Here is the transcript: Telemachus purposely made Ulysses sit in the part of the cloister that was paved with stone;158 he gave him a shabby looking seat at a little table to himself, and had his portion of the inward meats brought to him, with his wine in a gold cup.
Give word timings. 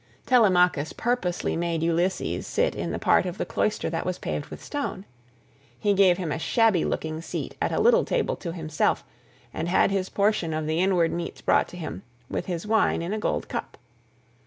Telemachus 0.25 0.93
purposely 0.93 1.55
made 1.55 1.83
Ulysses 1.83 2.47
sit 2.47 2.73
in 2.73 2.89
the 2.91 2.97
part 2.97 3.27
of 3.27 3.37
the 3.37 3.45
cloister 3.45 3.87
that 3.91 4.03
was 4.03 4.17
paved 4.17 4.47
with 4.47 4.59
stone;158 4.59 5.03
he 5.77 5.93
gave 5.93 6.17
him 6.17 6.31
a 6.31 6.39
shabby 6.39 6.83
looking 6.83 7.21
seat 7.21 7.55
at 7.61 7.71
a 7.71 7.79
little 7.79 8.03
table 8.03 8.35
to 8.37 8.51
himself, 8.51 9.03
and 9.53 9.69
had 9.69 9.91
his 9.91 10.09
portion 10.09 10.55
of 10.55 10.65
the 10.65 10.79
inward 10.79 11.11
meats 11.13 11.41
brought 11.41 11.67
to 11.67 11.77
him, 11.77 12.01
with 12.31 12.47
his 12.47 12.65
wine 12.65 13.03
in 13.03 13.13
a 13.13 13.19
gold 13.19 13.47
cup. 13.47 13.77